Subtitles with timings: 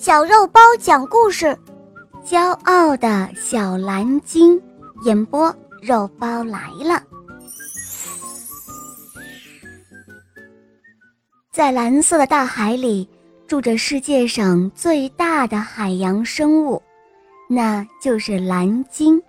[0.00, 1.44] 小肉包讲故事，
[2.24, 4.58] 《骄傲的小蓝鲸》
[5.04, 7.02] 演播，肉包来了。
[11.52, 13.06] 在蓝色的大海里，
[13.46, 16.82] 住着世界上最大的海洋生物，
[17.46, 19.22] 那就是蓝鲸。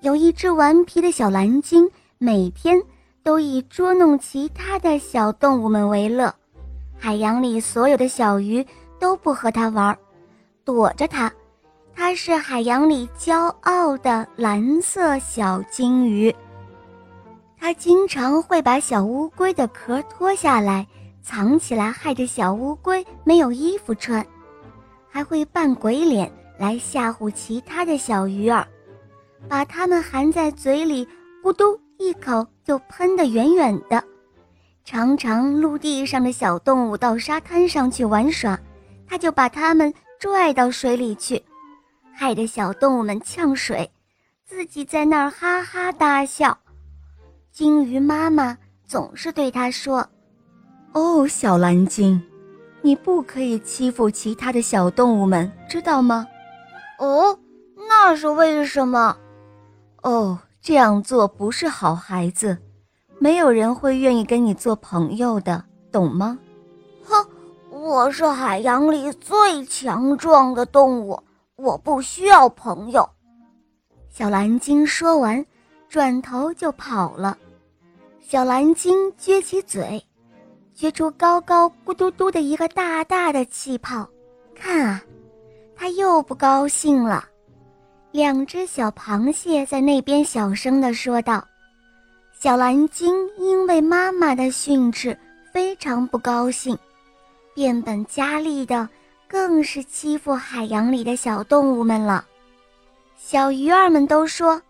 [0.00, 2.76] 有一只顽皮的小蓝鲸，每天
[3.22, 6.34] 都以捉弄其他的小动物们为乐。
[6.98, 8.66] 海洋里所有的小鱼。
[8.98, 9.96] 都不和它玩，
[10.64, 11.32] 躲着它。
[11.94, 16.34] 它是海洋里骄傲的蓝色小金鱼。
[17.58, 20.86] 它经常会把小乌龟的壳脱下来
[21.22, 24.24] 藏起来，害得小乌龟没有衣服穿。
[25.08, 28.66] 还会扮鬼脸来吓唬其他的小鱼儿，
[29.48, 31.08] 把它们含在嘴里，
[31.42, 34.04] 咕嘟一口就喷得远远的。
[34.84, 38.58] 常常陆地上的小动物到沙滩上去玩耍。
[39.08, 41.42] 他就把它们拽到水里去，
[42.12, 43.90] 害得小动物们呛水，
[44.44, 46.56] 自己在那儿哈哈大笑。
[47.52, 50.06] 鲸鱼妈妈总是对他说
[50.92, 52.22] ：“哦，小蓝鲸，
[52.82, 56.26] 你不可以欺负其他的小动物们，知道吗
[56.98, 57.38] ？”“哦，
[57.88, 59.16] 那是为什么
[60.02, 62.56] ？”“哦，这样做不是好孩子，
[63.18, 66.45] 没有人会愿意跟你做朋友的，懂吗？”“哼。”
[67.86, 71.22] 我是海洋里最强壮的动物，
[71.54, 73.08] 我不需要朋友。
[74.10, 75.46] 小蓝鲸说完，
[75.88, 77.38] 转头就跑了。
[78.20, 80.04] 小蓝鲸撅起嘴，
[80.76, 84.04] 撅出高高咕嘟嘟的一个大大的气泡。
[84.52, 85.00] 看啊，
[85.76, 87.24] 它又不高兴了。
[88.10, 91.46] 两只小螃蟹在那边小声地说道
[92.36, 95.16] ：“小蓝鲸因为妈妈的训斥，
[95.52, 96.76] 非常不高兴。”
[97.56, 98.86] 变本加厉的，
[99.26, 102.22] 更是欺负海洋里的小动物们了。
[103.16, 104.60] 小鱼儿们都说：“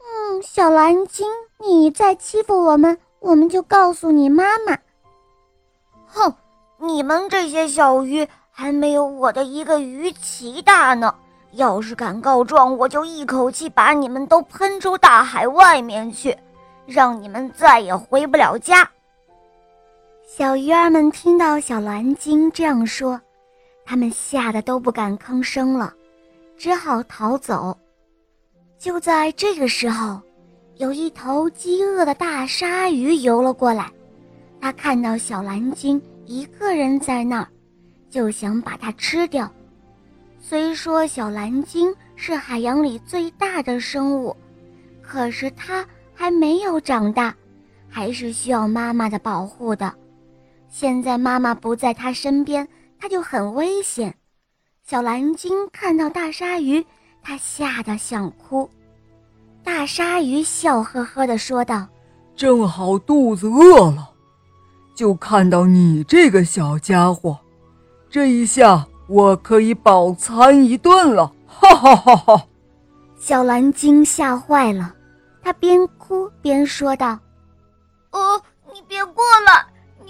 [0.00, 1.26] 嗯，小蓝鲸，
[1.58, 4.78] 你再欺负我们，我们就告诉你妈妈。”
[6.08, 6.34] 哼，
[6.78, 11.14] 你们这些小鱼还没有我的一个鱼鳍大呢。
[11.52, 16.34] 要是敢告状，我就一口气把你们都喷出大海外面去，
[16.86, 18.88] 让你们再也回不了家。
[20.42, 23.20] 小鱼儿们听到小蓝鲸这样说，
[23.84, 25.94] 它们吓得都不敢吭声了，
[26.56, 27.78] 只好逃走。
[28.76, 30.20] 就在这个时候，
[30.78, 33.88] 有一头饥饿的大鲨鱼游了过来，
[34.60, 37.46] 它看到小蓝鲸一个人在那儿，
[38.10, 39.48] 就想把它吃掉。
[40.40, 44.36] 虽说小蓝鲸是海洋里最大的生物，
[45.00, 47.32] 可是它还没有长大，
[47.88, 49.94] 还是需要妈妈的保护的。
[50.74, 52.66] 现在妈妈不在他身边，
[52.98, 54.14] 他就很危险。
[54.82, 56.84] 小蓝鲸看到大鲨鱼，
[57.22, 58.68] 它吓得想哭。
[59.62, 61.86] 大鲨鱼笑呵呵地说道
[62.34, 64.12] ：“正好肚子饿了，
[64.94, 67.38] 就看到你这个小家伙，
[68.08, 72.46] 这一下我可以饱餐一顿了！”哈哈哈哈！
[73.18, 74.94] 小蓝鲸吓坏了，
[75.42, 77.31] 他边哭边说道：“哦，你别过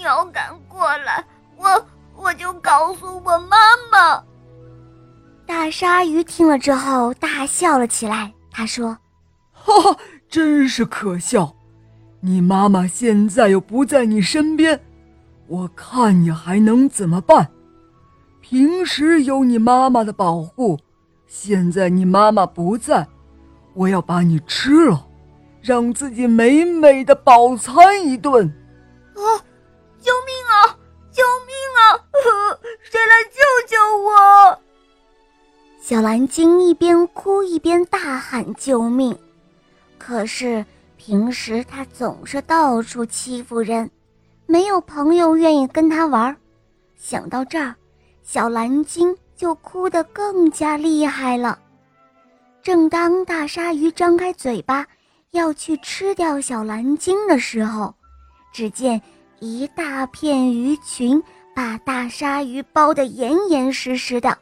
[0.03, 1.25] 来！”你要敢过来，
[1.57, 1.87] 我
[2.17, 3.57] 我就告诉我妈
[3.91, 4.23] 妈。
[5.47, 8.99] 大鲨鱼听了之后大笑了起来，他说
[9.53, 9.97] ：“哈哈，
[10.29, 11.55] 真是可笑！
[12.21, 14.81] 你妈妈现在又不在你身边，
[15.47, 17.49] 我看你还能怎么办？
[18.41, 20.81] 平时有你妈妈的保护，
[21.29, 23.07] 现在你妈妈不在，
[23.75, 25.07] 我要把你吃了，
[25.61, 28.53] 让自己美美的饱餐一顿。”
[29.15, 29.47] 啊！
[30.03, 30.77] 救命啊！
[31.13, 31.97] 救命啊！
[32.83, 34.59] 谁来救救我？
[35.81, 39.17] 小蓝鲸一边哭一边大喊救命。
[39.99, 40.65] 可是
[40.97, 43.89] 平时它总是到处欺负人，
[44.47, 46.37] 没有朋友愿意跟它玩。
[46.97, 47.75] 想到这儿，
[48.25, 51.59] 小蓝鲸就哭得更加厉害了。
[52.63, 54.87] 正当大鲨鱼张开嘴巴
[55.31, 57.95] 要去吃掉小蓝鲸的时候，
[58.53, 59.01] 只见。
[59.45, 61.21] 一大片鱼群
[61.53, 64.39] 把大鲨鱼包得严严实实的，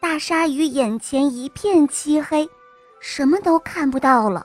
[0.00, 2.46] 大鲨鱼眼前一片漆黑，
[3.00, 4.44] 什么都看不到了。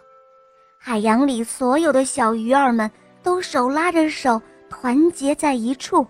[0.79, 2.89] 海洋里所有的小鱼儿们
[3.21, 6.07] 都手拉着手，团结在一处，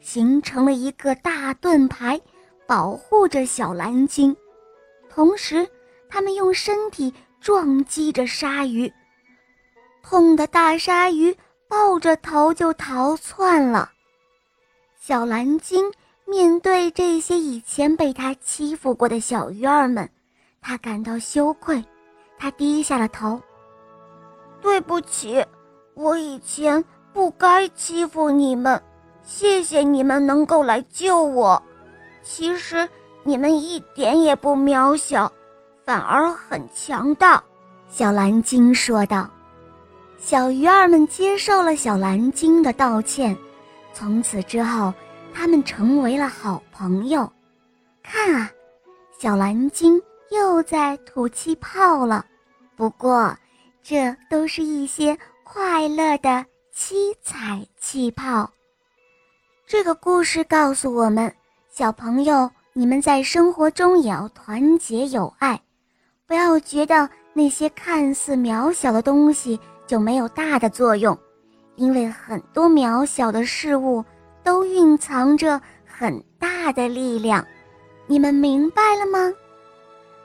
[0.00, 2.20] 形成了一个大盾牌，
[2.64, 4.36] 保护着小蓝鲸。
[5.08, 5.68] 同时，
[6.08, 8.92] 他们用身体撞击着鲨鱼，
[10.00, 11.36] 痛的大鲨鱼。
[11.70, 13.92] 抱着头就逃窜了。
[15.00, 15.84] 小蓝鲸
[16.26, 20.10] 面对这些以前被他欺负过的小鱼儿们，
[20.60, 21.82] 他感到羞愧，
[22.36, 23.40] 他低下了头。
[24.60, 25.46] 对不起，
[25.94, 28.82] 我以前不该欺负你们，
[29.22, 31.62] 谢谢你们能够来救我。
[32.22, 32.88] 其实
[33.22, 35.32] 你们一点也不渺小，
[35.84, 37.42] 反而很强大。”
[37.88, 39.30] 小蓝鲸说道。
[40.22, 43.36] 小鱼儿们接受了小蓝鲸的道歉，
[43.92, 44.92] 从此之后，
[45.32, 47.30] 他们成为了好朋友。
[48.02, 48.50] 看啊，
[49.18, 50.00] 小蓝鲸
[50.30, 52.24] 又在吐气泡了。
[52.76, 53.34] 不过，
[53.82, 58.48] 这都是一些快乐的七彩气泡。
[59.66, 61.34] 这个故事告诉我们，
[61.72, 65.60] 小朋友，你们在生活中也要团结友爱，
[66.26, 69.58] 不要觉得那些看似渺小的东西。
[69.86, 71.18] 就没有大的作用，
[71.74, 74.04] 因为很多渺小的事物
[74.44, 77.44] 都蕴藏着很大的力量。
[78.06, 79.34] 你们明白了吗？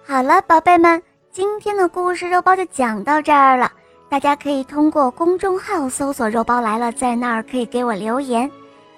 [0.04, 3.72] 好了，宝贝们，今天的故事肉包就讲到这儿了。
[4.08, 8.48] 大家可以通过公众号搜索“肉包来了”，在那儿可以给我留言，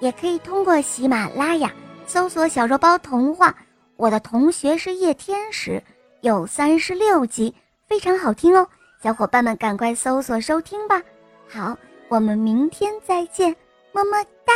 [0.01, 1.71] 也可以通过喜马拉雅
[2.06, 3.56] 搜索“小肉包童话”。
[3.95, 5.81] 我的同学是叶天使，
[6.19, 7.56] 有三十六集，
[7.88, 8.68] 非常好听哦。
[9.01, 11.01] 小伙伴们，赶快搜索收听吧！
[11.48, 11.78] 好，
[12.10, 13.56] 我们明天再见，
[13.94, 14.54] 么么哒。